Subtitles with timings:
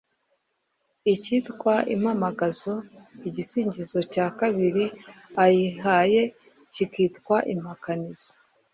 [1.13, 2.73] ikitwa impamagazo,
[3.27, 4.83] igisingizo cya kabiri
[5.43, 6.21] ayihaye
[6.73, 8.29] kikitwa impakanizi,